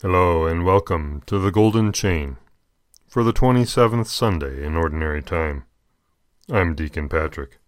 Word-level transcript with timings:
Hello 0.00 0.46
and 0.46 0.64
welcome 0.64 1.24
to 1.26 1.40
the 1.40 1.50
Golden 1.50 1.92
Chain 1.92 2.36
for 3.08 3.24
the 3.24 3.32
27th 3.32 4.06
Sunday 4.06 4.64
in 4.64 4.76
Ordinary 4.76 5.20
Time. 5.20 5.64
I'm 6.48 6.76
Deacon 6.76 7.08
Patrick. 7.08 7.58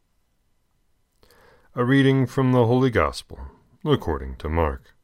A 1.74 1.84
reading 1.84 2.28
from 2.28 2.52
the 2.52 2.66
Holy 2.66 2.88
Gospel 2.88 3.40
according 3.84 4.36
to 4.36 4.48
Mark. 4.48 4.94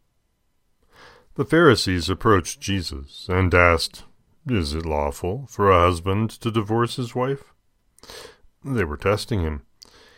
The 1.34 1.44
Pharisees 1.44 2.08
approached 2.08 2.60
Jesus 2.60 3.26
and 3.28 3.52
asked, 3.52 4.04
Is 4.48 4.72
it 4.72 4.86
lawful 4.86 5.48
for 5.50 5.68
a 5.68 5.80
husband 5.80 6.30
to 6.30 6.52
divorce 6.52 6.94
his 6.94 7.16
wife? 7.16 7.52
They 8.64 8.84
were 8.84 8.96
testing 8.96 9.40
him. 9.40 9.62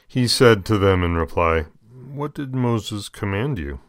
He 0.06 0.28
said 0.28 0.66
to 0.66 0.76
them 0.76 1.02
in 1.02 1.14
reply, 1.14 1.68
What 1.90 2.34
did 2.34 2.54
Moses 2.54 3.08
command 3.08 3.58
you? 3.58 3.80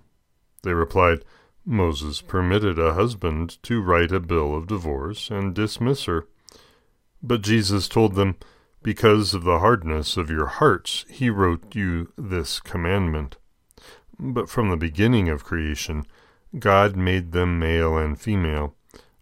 They 0.63 0.73
replied, 0.73 1.25
Moses 1.65 2.21
permitted 2.21 2.79
a 2.79 2.93
husband 2.93 3.61
to 3.63 3.81
write 3.81 4.11
a 4.11 4.19
bill 4.19 4.55
of 4.55 4.67
divorce 4.67 5.29
and 5.29 5.53
dismiss 5.53 6.05
her. 6.05 6.27
But 7.21 7.41
Jesus 7.41 7.87
told 7.87 8.15
them, 8.15 8.37
Because 8.81 9.33
of 9.33 9.43
the 9.43 9.59
hardness 9.59 10.17
of 10.17 10.29
your 10.29 10.47
hearts, 10.47 11.05
he 11.09 11.29
wrote 11.29 11.75
you 11.75 12.11
this 12.17 12.59
commandment. 12.59 13.37
But 14.17 14.49
from 14.49 14.69
the 14.69 14.77
beginning 14.77 15.29
of 15.29 15.43
creation, 15.43 16.05
God 16.57 16.95
made 16.95 17.31
them 17.31 17.59
male 17.59 17.97
and 17.97 18.19
female. 18.19 18.75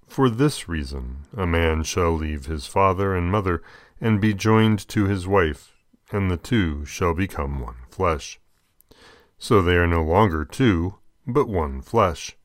For 0.08 0.30
this 0.30 0.70
reason, 0.70 1.26
a 1.36 1.45
man 1.45 1.84
shall 1.84 2.14
leave 2.14 2.45
his 2.45 2.66
father 2.66 3.16
and 3.16 3.31
mother, 3.31 3.62
and 4.00 4.22
be 4.22 4.34
joined 4.34 4.88
to 4.90 5.06
his 5.06 5.28
wife, 5.28 5.73
and 6.12 6.31
the 6.31 6.38
two 6.38 6.86
shall 6.86 7.14
become 7.14 7.59
one 7.59 7.76
flesh. 7.90 8.40
So 9.38 9.62
they 9.62 9.76
are 9.76 9.88
no 9.88 10.04
longer 10.04 10.45
two, 10.45 10.95
but 11.27 11.48
one 11.48 11.81
flesh. 11.81 12.38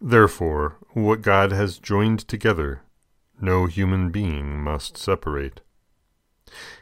Therefore, 0.00 0.76
what 0.92 1.22
God 1.22 1.50
has 1.50 1.78
joined 1.78 2.20
together, 2.28 2.82
no 3.40 3.66
human 3.66 4.10
being 4.10 4.62
must 4.62 4.96
separate. 4.96 5.60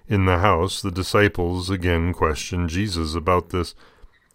In 0.06 0.26
the 0.26 0.38
house, 0.38 0.80
the 0.80 0.90
disciples 0.90 1.70
again 1.70 2.12
questioned 2.12 2.68
Jesus 2.68 3.14
about 3.14 3.48
this. 3.48 3.74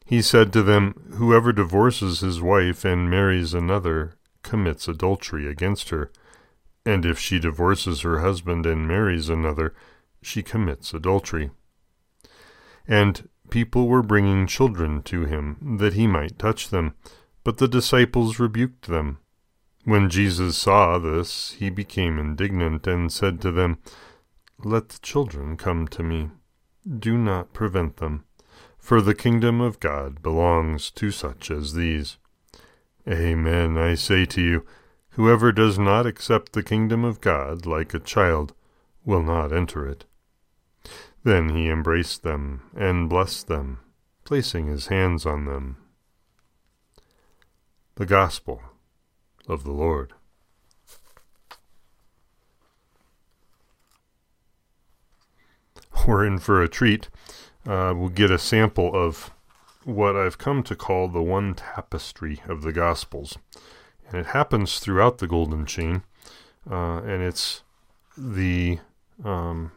He 0.04 0.22
said 0.22 0.52
to 0.54 0.64
them, 0.64 1.14
Whoever 1.14 1.54
divorces 1.54 2.20
his 2.20 2.42
wife 2.42 2.84
and 2.84 3.09
marries 3.09 3.54
another 3.54 4.16
commits 4.44 4.88
adultery 4.88 5.48
against 5.48 5.90
her, 5.90 6.12
and 6.86 7.06
if 7.06 7.20
she 7.20 7.40
divorces 7.40 8.02
her 8.02 8.20
husband 8.20 8.66
and 8.66 8.88
marries 8.88 9.30
another, 9.30 9.74
she 10.22 10.42
commits 10.42 10.94
adultery. 10.94 11.52
And 12.88 13.30
people 13.52 13.88
were 13.88 14.02
bringing 14.02 14.48
children 14.48 15.04
to 15.04 15.26
him, 15.26 15.78
that 15.78 15.94
he 15.94 16.08
might 16.08 16.40
touch 16.40 16.70
them. 16.70 16.96
But 17.44 17.58
the 17.58 17.68
disciples 17.68 18.40
rebuked 18.40 18.88
them. 18.88 19.20
When 19.84 20.10
Jesus 20.10 20.58
saw 20.58 20.98
this, 20.98 21.52
he 21.54 21.70
became 21.70 22.18
indignant 22.18 22.88
and 22.88 23.12
said 23.12 23.42
to 23.42 23.52
them, 23.52 23.78
Let 24.64 24.90
the 24.90 25.00
children 25.00 25.58
come 25.58 25.88
to 25.90 26.02
me. 26.02 26.30
Do 26.88 27.18
not 27.18 27.54
prevent 27.54 27.98
them, 27.98 28.26
for 28.78 29.02
the 29.02 29.16
kingdom 29.16 29.62
of 29.62 29.80
God 29.80 30.24
belongs 30.24 30.90
to 30.92 31.12
such 31.12 31.52
as 31.52 31.74
these. 31.74 32.18
Amen, 33.08 33.78
I 33.78 33.96
say 33.96 34.26
to 34.26 34.42
you, 34.42 34.66
whoever 35.12 35.52
does 35.52 35.78
not 35.78 36.06
accept 36.06 36.54
the 36.54 36.64
kingdom 36.64 37.04
of 37.04 37.22
God 37.22 37.66
like 37.66 37.94
a 37.94 38.00
child 38.00 38.54
will 39.04 39.24
not 39.24 39.52
enter 39.52 39.88
it. 39.88 40.06
Then 41.24 41.50
he 41.50 41.70
embraced 41.70 42.24
them 42.24 42.64
and 42.76 43.10
blessed 43.10 43.48
them, 43.48 43.80
placing 44.24 44.68
his 44.68 44.88
hands 44.88 45.26
on 45.26 45.46
them 45.46 45.78
the 47.96 48.06
Gospel 48.06 48.62
of 49.48 49.64
the 49.64 49.72
Lord. 49.72 50.14
We're 56.08 56.26
in 56.26 56.40
for 56.40 56.64
a 56.64 56.68
treat. 56.68 57.10
Uh, 57.64 57.94
we'll 57.96 58.10
get 58.10 58.31
a 58.31 58.40
sample 58.40 58.96
of 58.96 59.30
what 59.84 60.16
I've 60.16 60.40
come 60.40 60.64
to 60.64 60.76
call 60.76 61.08
the 61.08 61.22
one 61.22 61.54
tapestry 61.54 62.42
of 62.48 62.64
the 62.64 62.74
Gospels. 62.74 63.38
And 64.08 64.20
it 64.20 64.28
happens 64.28 64.80
throughout 64.80 65.20
the 65.20 65.28
Golden 65.28 65.66
Chain, 65.68 66.04
uh, 66.70 67.02
and 67.04 67.22
it's 67.22 67.62
the 68.18 68.80
um, 69.24 69.72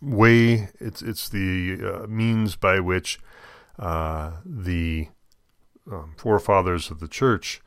way, 0.00 0.68
it's, 0.80 1.02
it's 1.02 1.28
the 1.28 1.78
uh, 1.82 2.06
means 2.06 2.56
by 2.56 2.80
which 2.80 3.18
uh, 3.78 4.32
the 4.44 5.08
um, 5.90 6.14
forefathers 6.16 6.90
of 6.90 7.00
the 7.00 7.08
church 7.08 7.60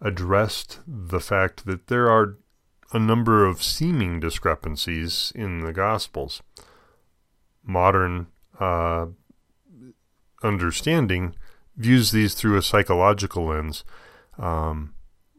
addressed 0.00 0.80
the 0.86 1.20
fact 1.20 1.64
that 1.66 1.86
there 1.86 2.10
are 2.10 2.36
a 2.92 2.98
number 2.98 3.44
of 3.44 3.62
seeming 3.62 4.20
discrepancies 4.20 5.32
in 5.34 5.60
the 5.60 5.72
Gospels. 5.72 6.42
Modern 7.64 8.26
uh, 8.60 9.06
understanding 10.42 11.34
views 11.76 12.12
these 12.12 12.34
through 12.34 12.56
a 12.56 12.62
psychological 12.62 13.46
lens, 13.46 13.84
um, 14.38 14.94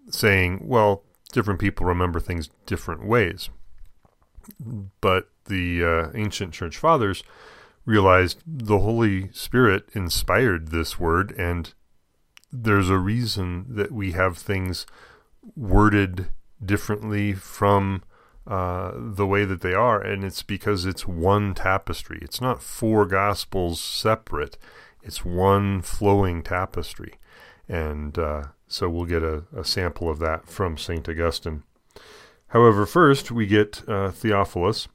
saying, 0.10 0.62
well, 0.68 1.04
different 1.32 1.60
people 1.60 1.86
remember 1.86 2.20
things 2.20 2.50
different 2.66 3.06
ways. 3.06 3.50
But 5.02 5.30
the 5.48 5.84
uh, 5.84 6.12
ancient 6.16 6.54
church 6.54 6.78
fathers 6.78 7.24
realized 7.86 8.42
the 8.46 8.80
Holy 8.80 9.32
Spirit 9.32 9.90
inspired 9.94 10.70
this 10.70 11.00
word 11.00 11.32
and 11.38 11.74
there's 12.52 12.90
a 12.90 12.98
reason 12.98 13.66
that 13.70 13.92
we 13.92 14.14
have 14.14 14.38
things 14.38 14.86
worded 15.56 16.28
differently 16.64 17.34
from 17.34 18.04
uh, 18.48 18.92
the 18.96 19.26
way 19.26 19.44
that 19.44 19.62
they 19.62 19.74
are, 19.74 20.00
and 20.00 20.24
it's 20.24 20.44
because 20.44 20.86
it's 20.86 21.08
one 21.08 21.54
tapestry. 21.54 22.20
It's 22.22 22.40
not 22.40 22.62
four 22.62 23.06
gospels 23.06 23.82
separate, 23.82 24.58
it's 25.02 25.26
one 25.26 25.82
flowing 25.82 26.44
tapestry. 26.44 27.16
And 27.68 28.18
uh, 28.20 28.44
so 28.68 28.88
we'll 28.90 29.06
get 29.06 29.24
a, 29.24 29.44
a, 29.56 29.64
sample 29.64 30.08
of 30.10 30.20
that 30.20 30.48
from 30.48 30.78
St. 30.78 31.10
Augustine. 31.10 31.64
However, 32.50 32.86
first 32.86 33.32
we 33.32 33.48
get 33.48 33.82
uh, 33.88 34.12
Theophylact 34.12 34.88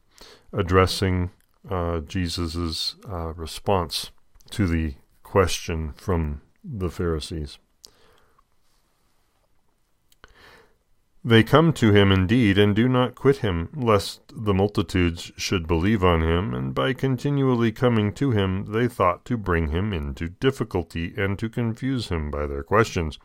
addressing 0.53 1.31
uh, 1.69 2.00
Jesus' 2.00 2.97
uh, 3.08 3.32
response 3.34 4.10
to 4.50 4.66
the 4.66 4.94
question 5.22 5.92
from 5.92 6.42
the 6.64 6.91
Pharisees. 6.91 7.58
They 11.22 11.42
come 11.42 11.75
to 11.75 11.92
him 11.92 12.10
indeed, 12.10 12.56
and 12.56 12.75
do 12.75 12.88
not 12.88 13.14
quit 13.14 13.38
him, 13.38 13.69
lest 13.76 14.22
the 14.34 14.54
multitudes 14.54 15.30
should 15.36 15.66
believe 15.66 16.03
on 16.03 16.22
him, 16.22 16.54
and 16.54 16.75
by 16.75 16.94
continually 16.94 17.72
coming 17.72 18.14
to 18.14 18.30
him, 18.30 18.72
they 18.72 18.88
thought 18.88 19.26
to 19.26 19.36
bring 19.36 19.69
him 19.69 19.92
into 19.92 20.30
difficulty, 20.30 21.12
and 21.19 21.38
to 21.38 21.50
confuse 21.50 22.09
him 22.09 22.30
by 22.30 22.47
their 22.47 22.62
questions. 22.62 23.19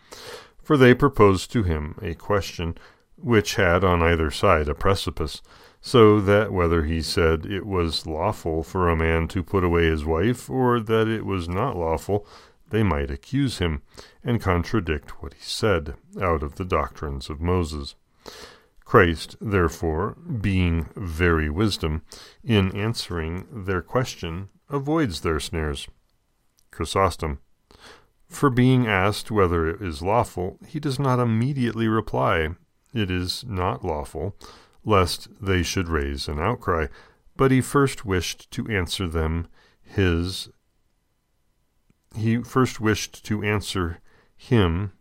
For 0.62 0.76
they 0.76 0.94
proposed 0.94 1.54
to 1.54 1.64
him 1.64 1.98
a 2.02 2.16
question 2.16 2.78
which 3.18 3.56
had 3.56 3.86
on 3.86 4.04
either 4.04 4.30
side 4.30 4.68
a 4.68 4.76
precipice, 4.76 5.42
so 5.86 6.20
that 6.20 6.52
whether 6.52 6.86
he 6.86 7.00
said 7.00 7.46
it 7.46 7.64
was 7.64 8.08
lawful 8.08 8.64
for 8.64 8.90
a 8.90 8.96
man 8.96 9.28
to 9.28 9.44
put 9.44 9.64
away 9.64 9.86
his 9.86 10.04
wife, 10.04 10.50
or 10.50 10.80
that 10.80 11.08
it 11.08 11.24
was 11.24 11.48
not 11.48 11.78
lawful, 11.78 12.26
they 12.72 12.82
might 12.82 13.12
accuse 13.12 13.60
him 13.60 13.84
and 14.24 14.42
contradict 14.42 15.22
what 15.22 15.36
he 15.36 15.44
said 15.44 15.94
out 16.20 16.42
of 16.42 16.56
the 16.56 16.66
doctrines 16.66 17.30
of 17.30 17.40
Moses. 17.40 17.94
Christ, 18.84 19.36
therefore, 19.40 20.18
being 20.42 20.90
very 20.96 21.52
wisdom, 21.52 22.02
in 22.44 22.76
answering 22.76 23.46
their 23.52 23.84
question, 23.84 24.50
avoids 24.68 25.22
their 25.22 25.40
snares. 25.40 25.88
Chrysostom. 26.72 27.38
For 28.28 28.50
being 28.50 28.88
asked 28.88 29.30
whether 29.30 29.70
it 29.70 29.84
is 29.84 30.02
lawful, 30.02 30.58
he 30.66 30.80
does 30.80 30.98
not 30.98 31.20
immediately 31.20 31.88
reply, 31.88 32.56
It 32.92 33.12
is 33.12 33.44
not 33.48 33.86
lawful, 33.86 34.36
lest 34.86 35.28
they 35.42 35.64
should 35.64 35.90
raise 35.90 36.28
an 36.28 36.40
outcry, 36.40 36.88
but 37.36 37.52
he 37.52 37.60
first 37.60 38.06
wished 38.06 38.50
to 38.52 38.68
answer 38.68 39.08
them 39.08 39.48
his 39.82 40.50
he 42.16 42.38
first 42.38 42.80
wished 42.80 43.26
to 43.26 43.44
answer 43.44 44.00
him 44.38 44.94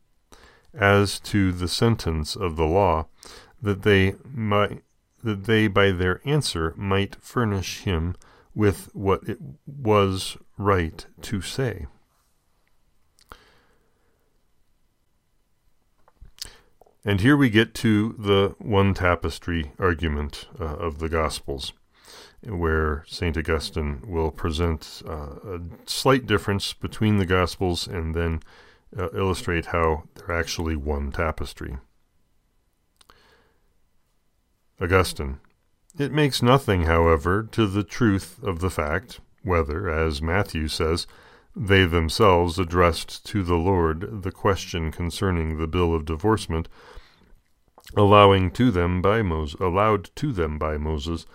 as 0.72 1.20
to 1.20 1.52
the 1.52 1.68
sentence 1.68 2.34
of 2.34 2.56
the 2.56 2.66
law, 2.66 3.06
that 3.62 3.82
they 3.82 4.16
might 4.24 4.82
that 5.22 5.44
they 5.44 5.68
by 5.68 5.90
their 5.90 6.20
answer 6.24 6.74
might 6.76 7.16
furnish 7.16 7.80
him 7.80 8.14
with 8.54 8.90
what 8.94 9.26
it 9.28 9.38
was 9.66 10.36
right 10.58 11.06
to 11.22 11.40
say. 11.40 11.86
And 17.04 17.20
here 17.20 17.36
we 17.36 17.50
get 17.50 17.74
to 17.74 18.14
the 18.18 18.54
one 18.58 18.94
tapestry 18.94 19.72
argument 19.78 20.48
uh, 20.58 20.64
of 20.64 21.00
the 21.00 21.10
Gospels, 21.10 21.74
where 22.42 23.04
St. 23.06 23.36
Augustine 23.36 24.02
will 24.06 24.30
present 24.30 25.02
uh, 25.06 25.36
a 25.44 25.60
slight 25.84 26.26
difference 26.26 26.72
between 26.72 27.18
the 27.18 27.26
Gospels 27.26 27.86
and 27.86 28.14
then 28.14 28.40
uh, 28.96 29.10
illustrate 29.12 29.66
how 29.66 30.04
they're 30.14 30.34
actually 30.34 30.76
one 30.76 31.12
tapestry. 31.12 31.76
Augustine. 34.80 35.40
It 35.98 36.10
makes 36.10 36.42
nothing, 36.42 36.84
however, 36.84 37.42
to 37.52 37.66
the 37.66 37.84
truth 37.84 38.42
of 38.42 38.60
the 38.60 38.70
fact 38.70 39.20
whether, 39.42 39.90
as 39.90 40.22
Matthew 40.22 40.68
says, 40.68 41.06
they 41.56 41.84
themselves 41.84 42.58
addressed 42.58 43.24
to 43.26 43.42
the 43.42 43.56
Lord 43.56 44.22
the 44.22 44.32
question 44.32 44.90
concerning 44.90 45.56
the 45.56 45.66
bill 45.68 45.94
of 45.94 46.04
divorcement, 46.04 46.68
allowing 47.96 48.50
to 48.52 48.70
them 48.70 49.00
by 49.00 49.22
Moses, 49.22 49.60
allowed 49.60 50.10
to 50.16 50.32
them 50.32 50.58
by 50.58 50.76
Moses, 50.76 51.26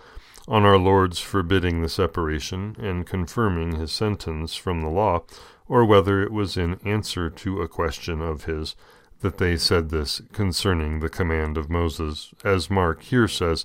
on 0.46 0.64
our 0.64 0.78
Lord's 0.78 1.20
forbidding 1.20 1.80
the 1.80 1.88
separation 1.88 2.76
and 2.78 3.06
confirming 3.06 3.76
his 3.76 3.92
sentence 3.92 4.56
from 4.56 4.80
the 4.80 4.88
law, 4.88 5.22
or 5.68 5.84
whether 5.84 6.20
it 6.22 6.32
was 6.32 6.56
in 6.56 6.80
answer 6.84 7.30
to 7.30 7.62
a 7.62 7.68
question 7.68 8.20
of 8.20 8.44
his 8.44 8.74
that 9.20 9.38
they 9.38 9.56
said 9.56 9.90
this 9.90 10.20
concerning 10.32 11.00
the 11.00 11.08
command 11.08 11.56
of 11.56 11.70
Moses, 11.70 12.34
as 12.42 12.70
Mark 12.70 13.02
here 13.02 13.28
says, 13.28 13.64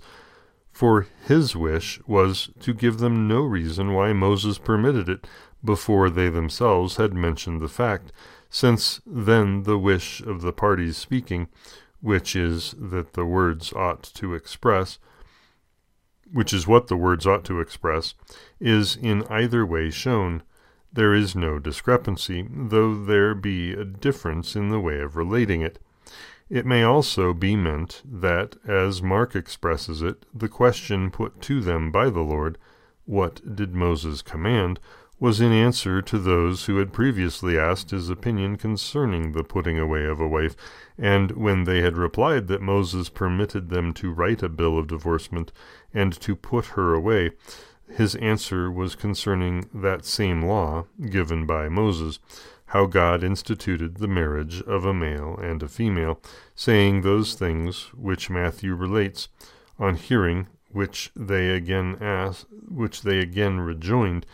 for 0.71 1.07
his 1.25 1.55
wish 1.55 2.01
was 2.05 2.49
to 2.59 2.73
give 2.73 2.97
them 2.97 3.27
no 3.27 3.41
reason 3.41 3.93
why 3.93 4.11
Moses 4.11 4.57
permitted 4.57 5.07
it 5.07 5.25
before 5.65 6.09
they 6.09 6.29
themselves 6.29 6.97
had 6.97 7.13
mentioned 7.13 7.61
the 7.61 7.67
fact, 7.67 8.11
since 8.49 9.01
then 9.05 9.63
the 9.63 9.77
wish 9.77 10.21
of 10.21 10.41
the 10.41 10.53
parties 10.53 10.95
speaking, 10.95 11.47
which 12.01 12.35
is 12.35 12.75
that 12.77 13.13
the 13.13 13.25
words 13.25 13.73
ought 13.73 14.03
to 14.03 14.33
express, 14.33 14.99
which 16.31 16.53
is 16.53 16.67
what 16.67 16.87
the 16.87 16.97
words 16.97 17.25
ought 17.25 17.43
to 17.45 17.59
express, 17.59 18.13
is 18.59 18.95
in 18.95 19.23
either 19.23 19.65
way 19.65 19.89
shown. 19.89 20.43
There 20.93 21.13
is 21.13 21.35
no 21.35 21.59
discrepancy, 21.59 22.47
though 22.49 22.95
there 22.95 23.35
be 23.35 23.73
a 23.73 23.83
difference 23.83 24.55
in 24.55 24.69
the 24.69 24.79
way 24.79 24.99
of 24.99 25.15
relating 25.15 25.61
it. 25.61 25.79
It 26.49 26.65
may 26.65 26.83
also 26.83 27.33
be 27.33 27.55
meant 27.55 28.03
that, 28.05 28.55
as 28.67 29.01
Mark 29.01 29.35
expresses 29.35 30.01
it, 30.01 30.25
the 30.33 30.47
question 30.47 31.09
put 31.09 31.41
to 31.41 31.59
them 31.59 31.91
by 31.91 32.09
the 32.09 32.21
Lord, 32.21 32.57
What 33.05 33.55
did 33.55 33.73
Moses 33.73 34.21
command? 34.21 34.79
Was 35.19 35.39
in 35.39 35.51
answer 35.51 36.01
to 36.01 36.19
those 36.19 36.65
who 36.65 36.77
had 36.77 36.91
previously 36.91 37.57
asked 37.57 37.91
his 37.91 38.09
opinion 38.09 38.57
concerning 38.57 39.31
the 39.31 39.43
putting 39.43 39.79
away 39.79 40.05
of 40.05 40.19
a 40.19 40.27
wife, 40.27 40.55
and 40.97 41.31
when 41.31 41.63
they 41.63 41.81
had 41.81 41.97
replied 41.97 42.47
that 42.47 42.61
Moses 42.61 43.09
permitted 43.09 43.69
them 43.69 43.93
to 43.93 44.11
write 44.11 44.43
a 44.43 44.49
bill 44.49 44.77
of 44.77 44.87
divorcement 44.87 45.51
and 45.93 46.13
to 46.19 46.35
put 46.35 46.65
her 46.67 46.93
away, 46.93 47.31
his 47.87 48.15
answer 48.15 48.71
was 48.71 48.95
concerning 48.95 49.69
that 49.73 50.05
same 50.05 50.41
law 50.41 50.85
given 51.09 51.45
by 51.45 51.69
Moses 51.69 52.19
how 52.67 52.85
God 52.85 53.23
instituted 53.23 53.97
the 53.97 54.07
marriage 54.07 54.61
of 54.63 54.85
a 54.85 54.93
male 54.93 55.37
and 55.37 55.61
a 55.61 55.67
female, 55.67 56.19
saying 56.55 57.01
those 57.01 57.35
things 57.35 57.91
which 57.93 58.29
Matthew 58.29 58.73
relates, 58.73 59.29
on 59.79 59.95
hearing 59.95 60.47
which 60.71 61.11
they 61.15 61.51
again 61.51 61.97
asked, 62.01 62.47
which 62.67 63.03
they 63.03 63.19
again 63.19 63.59
rejoined, 63.61 64.25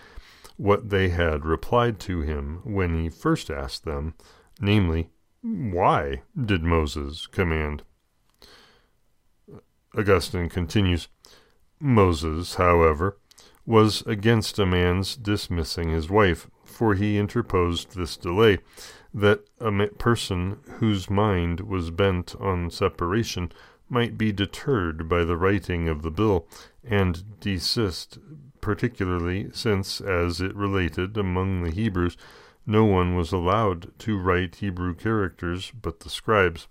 what 0.62 0.92
they 0.92 1.10
had 1.10 1.44
replied 1.44 2.00
to 2.00 2.22
him 2.22 2.62
when 2.64 2.94
he 2.94 3.10
first 3.10 3.50
asked 3.50 3.84
them, 3.84 4.14
namely, 4.60 5.10
Why 5.42 6.22
did 6.40 6.62
Moses 6.62 7.26
command? 7.26 7.82
Augustine 9.98 10.50
continues, 10.50 11.08
Moses, 11.80 12.56
however, 12.56 13.18
was 13.66 14.04
against 14.04 14.60
a 14.60 14.66
man's 14.68 15.16
dismissing 15.18 15.90
his 15.90 16.12
wife, 16.12 16.48
for 16.64 16.94
he 16.94 17.18
interposed 17.18 17.96
this 17.96 18.16
delay, 18.16 18.60
that 19.12 19.44
a 19.60 19.88
person 19.98 20.60
whose 20.78 21.10
mind 21.10 21.62
was 21.62 21.90
bent 21.90 22.36
on 22.40 22.70
separation 22.70 23.52
might 23.90 24.16
be 24.16 24.32
deterred 24.32 25.10
by 25.10 25.24
the 25.24 25.38
writing 25.38 25.90
of 25.90 26.04
the 26.04 26.12
bill, 26.12 26.48
and 26.84 27.40
desist, 27.40 28.20
particularly 28.62 29.50
since, 29.54 30.00
as 30.00 30.40
it 30.40 30.56
related 30.56 31.18
among 31.18 31.64
the 31.64 31.72
Hebrews, 31.72 32.16
no 32.66 32.86
one 32.86 33.16
was 33.16 33.32
allowed 33.32 33.98
to 34.00 34.18
write 34.18 34.56
Hebrew 34.56 34.94
characters 34.94 35.72
but 35.82 36.02
the 36.02 36.10
scribes. 36.10 36.68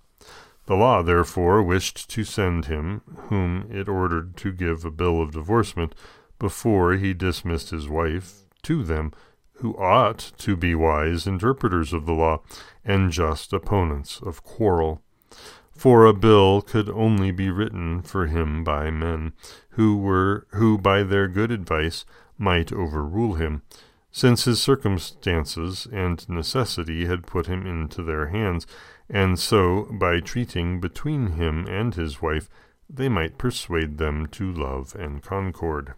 The 0.66 0.76
law, 0.76 1.02
therefore, 1.02 1.62
wished 1.62 2.08
to 2.10 2.22
send 2.22 2.66
him, 2.66 3.02
whom 3.28 3.66
it 3.70 3.88
ordered 3.88 4.36
to 4.38 4.52
give 4.52 4.84
a 4.84 4.90
bill 4.90 5.20
of 5.20 5.32
divorcement, 5.32 5.94
before 6.38 6.94
he 6.94 7.12
dismissed 7.12 7.70
his 7.70 7.88
wife, 7.88 8.44
to 8.62 8.84
them, 8.84 9.12
who 9.54 9.76
ought 9.76 10.32
to 10.38 10.56
be 10.56 10.74
wise 10.74 11.26
interpreters 11.26 11.92
of 11.92 12.06
the 12.06 12.12
law 12.12 12.40
and 12.84 13.10
just 13.10 13.52
opponents 13.52 14.20
of 14.22 14.42
quarrel. 14.42 15.02
For 15.80 16.04
a 16.04 16.12
bill 16.12 16.60
could 16.60 16.90
only 16.90 17.30
be 17.30 17.48
written 17.48 18.02
for 18.02 18.26
him 18.26 18.62
by 18.62 18.90
men 18.90 19.32
who 19.70 19.96
were 19.96 20.46
who 20.50 20.76
by 20.76 21.02
their 21.04 21.26
good 21.26 21.50
advice 21.50 22.04
might 22.36 22.70
overrule 22.70 23.36
him, 23.36 23.62
since 24.10 24.44
his 24.44 24.60
circumstances 24.60 25.88
and 25.90 26.28
necessity 26.28 27.06
had 27.06 27.26
put 27.26 27.46
him 27.46 27.66
into 27.66 28.02
their 28.02 28.26
hands, 28.26 28.66
and 29.08 29.38
so 29.38 29.88
by 29.92 30.20
treating 30.20 30.80
between 30.80 31.28
him 31.28 31.66
and 31.66 31.94
his 31.94 32.20
wife 32.20 32.50
they 32.90 33.08
might 33.08 33.38
persuade 33.38 33.96
them 33.96 34.26
to 34.26 34.52
love 34.52 34.94
and 34.94 35.22
concord. 35.22 35.94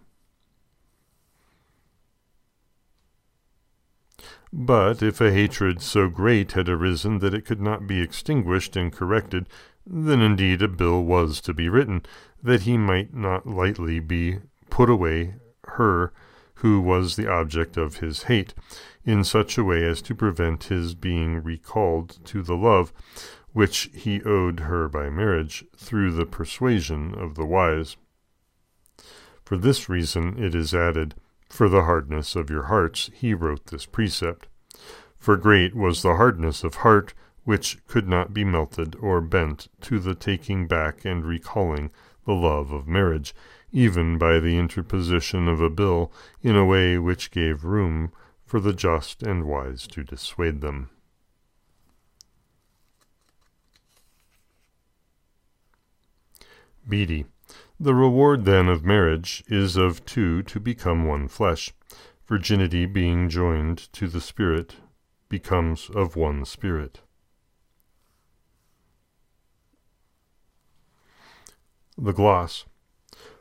But 4.52 5.02
if 5.02 5.18
a 5.20 5.32
hatred 5.32 5.80
so 5.80 6.10
great 6.10 6.52
had 6.52 6.68
arisen 6.68 7.20
that 7.20 7.32
it 7.32 7.46
could 7.46 7.60
not 7.60 7.86
be 7.86 8.02
extinguished 8.02 8.76
and 8.76 8.92
corrected, 8.92 9.48
then 9.86 10.20
indeed 10.20 10.62
a 10.62 10.68
bill 10.68 11.02
was 11.02 11.40
to 11.40 11.54
be 11.54 11.68
written, 11.68 12.02
that 12.42 12.62
he 12.62 12.76
might 12.76 13.14
not 13.14 13.46
lightly 13.46 14.00
be 14.00 14.38
put 14.70 14.88
away 14.88 15.34
her 15.64 16.12
who 16.56 16.80
was 16.80 17.16
the 17.16 17.28
object 17.28 17.76
of 17.76 17.96
his 17.96 18.24
hate, 18.24 18.54
in 19.04 19.24
such 19.24 19.58
a 19.58 19.64
way 19.64 19.84
as 19.84 20.00
to 20.00 20.14
prevent 20.14 20.64
his 20.64 20.94
being 20.94 21.42
recalled 21.42 22.24
to 22.24 22.42
the 22.42 22.56
love 22.56 22.92
which 23.52 23.90
he 23.92 24.22
owed 24.22 24.60
her 24.60 24.88
by 24.88 25.10
marriage, 25.10 25.64
through 25.76 26.12
the 26.12 26.24
persuasion 26.24 27.14
of 27.18 27.34
the 27.34 27.44
wise. 27.44 27.96
For 29.44 29.56
this 29.56 29.88
reason 29.88 30.42
it 30.42 30.54
is 30.54 30.72
added, 30.72 31.14
for 31.48 31.68
the 31.68 31.82
hardness 31.82 32.34
of 32.36 32.48
your 32.48 32.64
hearts 32.64 33.10
he 33.12 33.34
wrote 33.34 33.66
this 33.66 33.84
precept. 33.84 34.46
For 35.18 35.36
great 35.36 35.74
was 35.74 36.02
the 36.02 36.16
hardness 36.16 36.64
of 36.64 36.76
heart 36.76 37.12
which 37.44 37.78
could 37.86 38.08
not 38.08 38.32
be 38.32 38.44
melted 38.44 38.94
or 39.00 39.20
bent 39.20 39.68
to 39.80 39.98
the 39.98 40.14
taking 40.14 40.66
back 40.66 41.04
and 41.04 41.24
recalling 41.24 41.90
the 42.24 42.32
love 42.32 42.70
of 42.72 42.86
marriage, 42.86 43.34
even 43.72 44.18
by 44.18 44.38
the 44.38 44.56
interposition 44.56 45.48
of 45.48 45.60
a 45.60 45.70
bill 45.70 46.12
in 46.42 46.56
a 46.56 46.64
way 46.64 46.98
which 46.98 47.30
gave 47.30 47.64
room 47.64 48.12
for 48.44 48.60
the 48.60 48.72
just 48.72 49.22
and 49.22 49.44
wise 49.44 49.86
to 49.86 50.04
dissuade 50.04 50.60
them. 50.60 50.90
Bede. 56.88 57.26
The 57.78 57.94
reward 57.94 58.44
then 58.44 58.68
of 58.68 58.84
marriage 58.84 59.42
is 59.48 59.76
of 59.76 60.04
two 60.04 60.42
to 60.44 60.60
become 60.60 61.06
one 61.06 61.28
flesh, 61.28 61.72
virginity 62.26 62.86
being 62.86 63.28
joined 63.28 63.92
to 63.94 64.06
the 64.06 64.20
Spirit 64.20 64.76
becomes 65.28 65.90
of 65.90 66.14
one 66.14 66.44
Spirit. 66.44 67.00
The 71.98 72.12
gloss. 72.12 72.64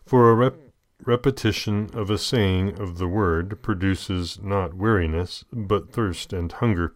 For 0.06 0.30
a 0.30 0.36
rep 0.36 0.58
repetition 1.04 1.90
of 1.94 2.10
a 2.10 2.18
saying 2.18 2.80
of 2.80 2.98
the 2.98 3.08
word 3.08 3.62
produces 3.62 4.40
not 4.42 4.76
weariness, 4.76 5.44
but 5.52 5.92
thirst 5.92 6.32
and 6.32 6.52
hunger. 6.52 6.94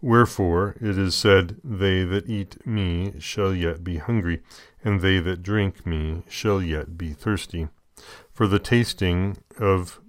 Wherefore 0.00 0.76
it 0.80 0.98
is 0.98 1.14
said, 1.14 1.60
They 1.62 2.04
that 2.04 2.28
eat 2.28 2.66
me 2.66 3.14
shall 3.20 3.54
yet 3.54 3.84
be 3.84 3.98
hungry, 3.98 4.42
and 4.84 5.00
they 5.00 5.18
that 5.20 5.42
drink 5.42 5.86
me 5.86 6.24
shall 6.28 6.60
yet 6.60 6.98
be 6.98 7.12
thirsty. 7.12 7.68
For 8.32 8.46
the 8.46 8.58
tasting 8.58 9.38
of 9.58 10.00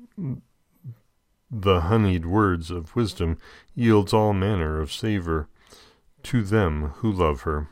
the 1.52 1.82
honeyed 1.82 2.26
words 2.26 2.72
of 2.72 2.96
wisdom 2.96 3.38
yields 3.76 4.12
all 4.12 4.34
manner 4.34 4.82
of 4.82 4.92
savour 4.92 5.48
to 6.24 6.44
them 6.44 6.90
who 6.98 7.12
love 7.12 7.42
her. 7.42 7.70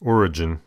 Origen. 0.00 0.60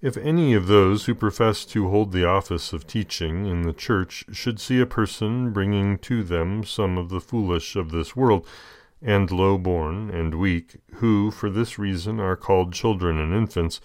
If 0.00 0.16
any 0.16 0.54
of 0.54 0.66
those 0.66 1.04
who 1.04 1.14
profess 1.14 1.64
to 1.66 1.88
hold 1.88 2.10
the 2.10 2.26
office 2.26 2.72
of 2.72 2.86
teaching 2.86 3.46
in 3.46 3.62
the 3.62 3.72
church 3.72 4.24
should 4.32 4.58
see 4.58 4.80
a 4.80 4.86
person 4.86 5.52
bringing 5.52 5.98
to 5.98 6.24
them 6.24 6.64
some 6.64 6.98
of 6.98 7.08
the 7.08 7.20
foolish 7.20 7.76
of 7.76 7.90
this 7.90 8.16
world, 8.16 8.46
and 9.00 9.30
low 9.30 9.58
born 9.58 10.10
and 10.10 10.34
weak, 10.34 10.76
who 10.94 11.30
for 11.30 11.50
this 11.50 11.78
reason 11.78 12.18
are 12.18 12.36
called 12.36 12.72
children 12.72 13.18
and 13.18 13.32
infants, 13.32 13.80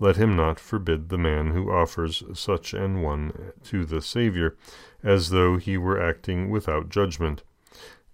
let 0.00 0.16
him 0.16 0.34
not 0.34 0.58
forbid 0.58 1.08
the 1.08 1.18
man 1.18 1.50
who 1.50 1.70
offers 1.70 2.24
such 2.32 2.72
an 2.72 3.02
one 3.02 3.52
to 3.64 3.84
the 3.84 4.00
Saviour, 4.00 4.56
as 5.02 5.30
though 5.30 5.56
he 5.56 5.76
were 5.76 6.00
acting 6.02 6.50
without 6.50 6.88
judgment. 6.88 7.42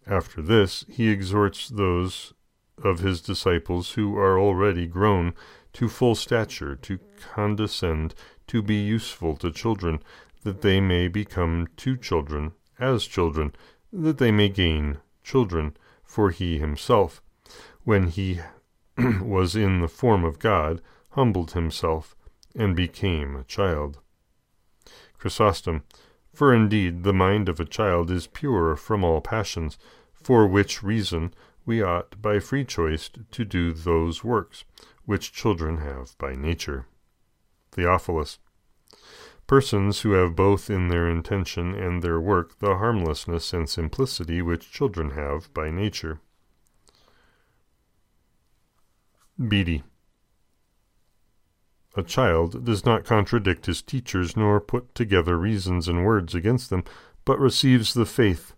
After 0.07 0.43
this, 0.43 0.85
he 0.89 1.09
exhorts 1.09 1.69
those 1.69 2.35
of 2.83 3.01
his 3.01 3.21
disciples 3.21 3.93
who 3.93 4.19
are 4.19 4.39
already 4.39 4.87
grown 4.87 5.33
to 5.77 5.91
full 5.91 6.15
stature, 6.15 6.75
to 6.75 6.99
condescend, 7.21 8.15
to 8.47 8.63
be 8.63 8.77
useful 8.77 9.37
to 9.37 9.53
children, 9.53 10.03
that 10.43 10.63
they 10.63 10.81
may 10.81 11.07
become 11.07 11.69
to 11.77 11.99
children 11.99 12.53
as 12.79 13.05
children, 13.05 13.55
that 13.93 14.17
they 14.17 14.31
may 14.31 14.49
gain 14.49 14.97
children, 15.23 15.77
for 16.03 16.31
he 16.31 16.59
himself, 16.59 17.21
when 17.85 18.07
he 18.07 18.41
was 19.21 19.55
in 19.55 19.83
the 19.83 19.89
form 19.89 20.25
of 20.25 20.39
God, 20.39 20.81
humbled 21.11 21.51
himself, 21.51 22.17
and 22.55 22.75
became 22.75 23.37
a 23.37 23.45
child. 23.45 23.99
Chrysostom, 25.19 25.83
For 26.33 26.55
indeed 26.55 27.03
the 27.03 27.13
mind 27.13 27.51
of 27.51 27.61
a 27.61 27.67
child 27.67 28.11
is 28.11 28.27
pure 28.27 28.77
from 28.77 29.05
all 29.05 29.21
passions, 29.21 29.77
for 30.15 30.47
which 30.47 30.83
reason 30.83 31.35
we 31.67 31.83
ought 31.83 32.23
by 32.23 32.39
free 32.39 32.65
choice 32.65 33.11
to 33.31 33.45
do 33.45 33.75
those 33.75 34.25
works 34.25 34.65
which 35.07 35.33
children 35.33 35.79
have 35.79 36.17
by 36.19 36.35
nature. 36.35 36.87
Theophylact. 37.73 38.39
Persons 39.47 40.01
who 40.01 40.11
have 40.11 40.35
both 40.35 40.69
in 40.69 40.89
their 40.89 41.09
intention 41.09 41.73
and 41.73 42.03
their 42.03 42.21
work 42.21 42.59
the 42.59 42.77
harmlessness 42.77 43.53
and 43.53 43.69
simplicity 43.69 44.43
which 44.43 44.73
children 44.73 45.11
have 45.11 45.53
by 45.55 45.71
nature. 45.71 46.21
Bede. 49.39 49.85
A 51.95 52.03
child 52.03 52.65
does 52.65 52.85
not 52.85 53.05
contradict 53.05 53.67
his 53.67 53.83
teachers, 53.83 54.37
nor 54.37 54.61
put 54.61 54.95
together 54.95 55.39
reasons 55.39 55.87
and 55.89 56.05
words 56.05 56.35
against 56.35 56.69
them, 56.69 56.83
but 57.25 57.39
receives 57.39 57.95
the 57.95 58.05
faith 58.05 58.56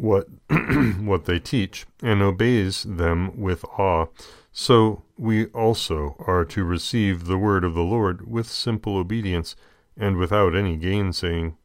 what 0.00 0.26
what 1.00 1.24
they 1.26 1.38
teach 1.38 1.86
and 2.02 2.22
obeys 2.22 2.84
them 2.84 3.38
with 3.38 3.64
awe 3.78 4.06
so 4.52 5.02
we 5.16 5.46
also 5.46 6.16
are 6.26 6.44
to 6.44 6.64
receive 6.64 7.26
the 7.26 7.38
word 7.38 7.64
of 7.64 7.74
the 7.74 7.82
Lord 7.82 8.28
with 8.28 8.48
simple 8.48 8.96
obedience 8.96 9.54
and 9.96 10.16
without 10.16 10.56
any 10.56 10.76
gainsaying. 10.76 11.56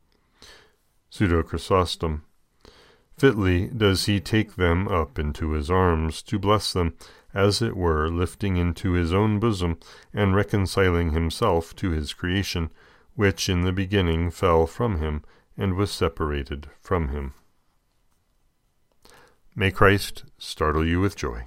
Pseudo 1.10 1.42
Chrysostom. 1.42 2.24
Fitly 3.18 3.68
does 3.68 4.06
he 4.06 4.20
take 4.20 4.56
them 4.56 4.88
up 4.88 5.18
into 5.18 5.51
his 5.51 5.72
arms, 5.72 6.22
to 6.24 6.38
bless 6.38 6.74
them, 6.74 6.94
as 7.34 7.62
it 7.62 7.77
were, 7.77 8.10
lifting 8.10 8.58
into 8.58 8.92
his 8.92 9.13
own 9.13 9.39
bosom, 9.39 9.77
and 10.13 10.36
reconciling 10.36 11.12
himself 11.12 11.75
to 11.77 11.92
his 11.92 12.13
creation, 12.13 12.72
which 13.15 13.48
in 13.48 13.62
the 13.62 13.72
beginning 13.72 14.30
fell 14.30 14.68
from 14.68 15.00
him, 15.00 15.24
and 15.58 15.75
was 15.75 15.92
separated 15.92 16.68
from 16.82 17.08
him. 17.08 17.34
May 19.58 19.72
Christ 19.72 20.26
startle 20.38 20.86
you 20.86 21.00
with 21.00 21.16
joy. 21.16 21.46